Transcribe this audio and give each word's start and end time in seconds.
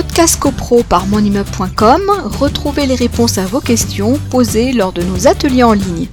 Podcast 0.00 0.38
CoPro 0.38 0.84
par 0.84 1.08
monimmeuble.com, 1.08 2.02
retrouvez 2.38 2.86
les 2.86 2.94
réponses 2.94 3.36
à 3.36 3.46
vos 3.46 3.58
questions 3.58 4.14
posées 4.30 4.72
lors 4.72 4.92
de 4.92 5.02
nos 5.02 5.26
ateliers 5.26 5.64
en 5.64 5.72
ligne. 5.72 6.06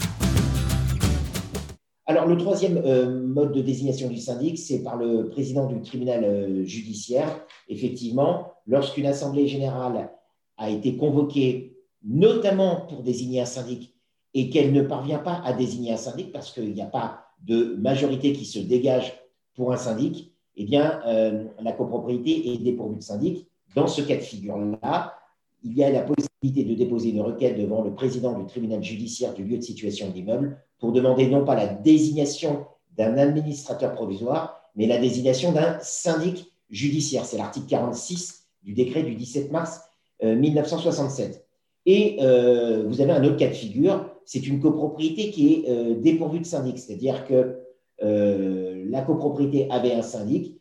Alors, 2.07 2.25
le 2.25 2.35
troisième 2.35 2.81
euh, 2.83 3.21
mode 3.21 3.51
de 3.51 3.61
désignation 3.61 4.09
du 4.09 4.17
syndic, 4.17 4.57
c'est 4.57 4.81
par 4.81 4.95
le 4.95 5.29
président 5.29 5.67
du 5.67 5.79
tribunal 5.83 6.23
euh, 6.23 6.65
judiciaire. 6.65 7.45
Effectivement, 7.69 8.53
lorsqu'une 8.65 9.05
assemblée 9.05 9.47
générale 9.47 10.09
a 10.57 10.71
été 10.71 10.97
convoquée, 10.97 11.77
notamment 12.03 12.87
pour 12.89 13.03
désigner 13.03 13.41
un 13.41 13.45
syndic, 13.45 13.93
et 14.33 14.49
qu'elle 14.49 14.73
ne 14.73 14.81
parvient 14.81 15.19
pas 15.19 15.43
à 15.45 15.53
désigner 15.53 15.93
un 15.93 15.97
syndic 15.97 16.31
parce 16.31 16.51
qu'il 16.51 16.73
n'y 16.73 16.81
a 16.81 16.87
pas 16.87 17.19
de 17.43 17.75
majorité 17.79 18.33
qui 18.33 18.45
se 18.45 18.57
dégage 18.57 19.13
pour 19.55 19.71
un 19.71 19.77
syndic, 19.77 20.33
eh 20.55 20.65
bien, 20.65 21.01
euh, 21.05 21.43
la 21.61 21.71
copropriété 21.71 22.51
est 22.51 22.57
dépourvue 22.57 22.95
de 22.95 23.03
syndic. 23.03 23.47
Dans 23.75 23.87
ce 23.87 24.01
cas 24.01 24.15
de 24.15 24.21
figure-là, 24.21 25.15
il 25.63 25.73
y 25.73 25.83
a 25.83 25.89
la 25.89 26.01
possibilité 26.01 26.63
de 26.63 26.75
déposer 26.75 27.09
une 27.09 27.21
requête 27.21 27.59
devant 27.59 27.83
le 27.83 27.93
président 27.93 28.37
du 28.39 28.45
tribunal 28.45 28.81
judiciaire 28.81 29.33
du 29.33 29.43
lieu 29.43 29.57
de 29.57 29.63
situation 29.63 30.09
de 30.09 30.13
l'immeuble 30.13 30.57
pour 30.79 30.93
demander 30.93 31.27
non 31.27 31.43
pas 31.43 31.55
la 31.55 31.67
désignation 31.67 32.65
d'un 32.95 33.17
administrateur 33.17 33.93
provisoire, 33.93 34.61
mais 34.75 34.87
la 34.87 34.97
désignation 34.97 35.51
d'un 35.51 35.77
syndic 35.81 36.51
judiciaire. 36.69 37.25
C'est 37.25 37.37
l'article 37.37 37.67
46 37.67 38.45
du 38.63 38.73
décret 38.73 39.03
du 39.03 39.15
17 39.15 39.51
mars 39.51 39.81
1967. 40.23 41.27
Euh, 41.27 41.39
Et 41.85 42.17
euh, 42.21 42.83
vous 42.87 43.01
avez 43.01 43.11
un 43.11 43.23
autre 43.23 43.37
cas 43.37 43.49
de 43.49 43.53
figure, 43.53 44.09
c'est 44.23 44.47
une 44.47 44.61
copropriété 44.61 45.31
qui 45.31 45.53
est 45.53 45.69
euh, 45.69 45.95
dépourvue 45.95 46.39
de 46.39 46.45
syndic, 46.45 46.79
c'est-à-dire 46.79 47.27
que 47.27 47.59
la 48.01 49.01
copropriété 49.01 49.69
avait 49.71 49.93
un 49.93 50.01
syndic, 50.01 50.59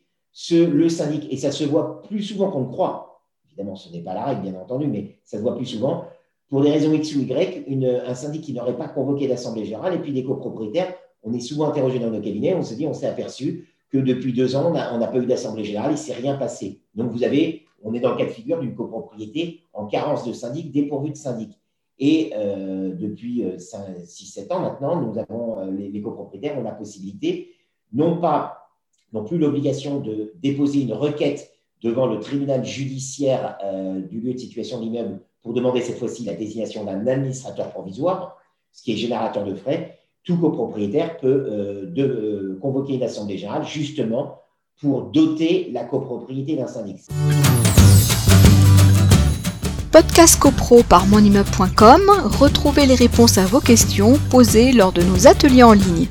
le 0.50 0.88
syndic, 0.88 1.32
et 1.32 1.36
ça 1.36 1.52
se 1.52 1.64
voit 1.64 2.02
plus 2.02 2.22
souvent 2.22 2.50
qu'on 2.50 2.62
ne 2.62 2.68
croit, 2.68 3.22
évidemment 3.46 3.76
ce 3.76 3.90
n'est 3.92 4.02
pas 4.02 4.14
la 4.14 4.24
règle 4.24 4.42
bien 4.42 4.54
entendu, 4.54 4.86
mais 4.86 5.16
ça 5.24 5.38
se 5.38 5.42
voit 5.42 5.56
plus 5.56 5.66
souvent, 5.66 6.06
pour 6.48 6.62
des 6.62 6.70
raisons 6.70 6.92
X 6.92 7.14
ou 7.14 7.20
Y, 7.20 7.64
un 8.06 8.14
syndic 8.14 8.42
qui 8.42 8.52
n'aurait 8.52 8.76
pas 8.76 8.88
convoqué 8.88 9.26
l'Assemblée 9.26 9.64
générale, 9.64 9.94
et 9.94 9.98
puis 9.98 10.12
des 10.12 10.24
copropriétaires, 10.24 10.94
on 11.22 11.32
est 11.32 11.40
souvent 11.40 11.68
interrogé 11.68 11.98
dans 11.98 12.10
nos 12.10 12.20
cabinets, 12.20 12.54
on 12.54 12.62
se 12.62 12.74
dit, 12.74 12.86
on 12.86 12.92
s'est 12.92 13.06
aperçu 13.06 13.68
que 13.90 13.98
depuis 13.98 14.32
deux 14.32 14.56
ans, 14.56 14.66
on 14.68 14.98
n'a 14.98 15.06
pas 15.06 15.18
eu 15.18 15.26
d'Assemblée 15.26 15.64
générale, 15.64 15.92
il 15.92 15.94
ne 15.94 15.98
s'est 15.98 16.14
rien 16.14 16.36
passé. 16.36 16.80
Donc 16.94 17.12
vous 17.12 17.22
avez, 17.22 17.62
on 17.82 17.94
est 17.94 18.00
dans 18.00 18.10
le 18.10 18.16
cas 18.16 18.26
de 18.26 18.30
figure 18.30 18.60
d'une 18.60 18.74
copropriété 18.74 19.60
en 19.72 19.86
carence 19.86 20.26
de 20.26 20.32
syndic, 20.32 20.72
dépourvue 20.72 21.10
de 21.10 21.16
syndic. 21.16 21.58
Et 21.98 22.32
euh, 22.34 22.92
depuis 22.92 23.44
6-7 23.44 24.50
euh, 24.50 24.54
ans 24.54 24.60
maintenant, 24.60 25.00
nous 25.00 25.16
avons, 25.18 25.58
euh, 25.60 25.70
les 25.70 26.02
copropriétaires 26.02 26.58
ont 26.58 26.62
la 26.62 26.72
possibilité, 26.72 27.52
non 27.92 28.20
pas 28.20 28.63
n'ont 29.14 29.24
plus 29.24 29.38
l'obligation 29.38 30.00
de 30.00 30.32
déposer 30.42 30.82
une 30.82 30.92
requête 30.92 31.52
devant 31.82 32.06
le 32.06 32.18
tribunal 32.18 32.64
judiciaire 32.64 33.56
euh, 33.64 34.00
du 34.00 34.20
lieu 34.20 34.34
de 34.34 34.38
situation 34.38 34.80
de 34.80 34.84
l'immeuble 34.84 35.20
pour 35.42 35.54
demander 35.54 35.80
cette 35.80 35.98
fois-ci 35.98 36.24
la 36.24 36.34
désignation 36.34 36.84
d'un 36.84 37.06
administrateur 37.06 37.70
provisoire, 37.70 38.36
ce 38.72 38.82
qui 38.82 38.92
est 38.92 38.96
générateur 38.96 39.44
de 39.44 39.54
frais, 39.54 39.98
tout 40.24 40.38
copropriétaire 40.38 41.18
peut 41.18 41.28
euh, 41.28 41.94
euh, 41.98 42.58
convoquer 42.60 42.94
une 42.94 43.02
assemblée 43.02 43.38
générale 43.38 43.64
justement 43.64 44.40
pour 44.80 45.02
doter 45.02 45.70
la 45.70 45.84
copropriété 45.84 46.56
d'un 46.56 46.66
syndic. 46.66 46.96
Podcast 49.92 50.40
CoPro 50.40 50.82
par 50.82 51.06
monimmeuble.com, 51.06 52.00
retrouvez 52.40 52.86
les 52.86 52.96
réponses 52.96 53.38
à 53.38 53.44
vos 53.44 53.60
questions 53.60 54.14
posées 54.30 54.72
lors 54.72 54.92
de 54.92 55.02
nos 55.02 55.28
ateliers 55.28 55.62
en 55.62 55.74
ligne. 55.74 56.08